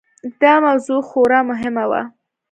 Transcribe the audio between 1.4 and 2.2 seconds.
مهمه وه.